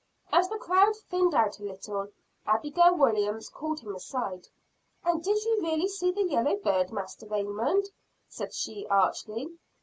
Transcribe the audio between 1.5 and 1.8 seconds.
a